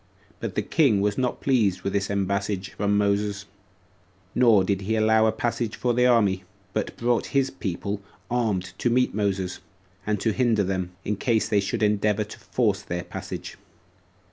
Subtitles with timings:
[0.39, 3.45] But the king was not pleased with this embassage from Moses:
[4.33, 6.43] nor did he allow a passage for the army,
[6.73, 9.59] but brought his people armed to meet Moses,
[10.07, 13.57] and to hinder them, in case they should endeavor to force their passage.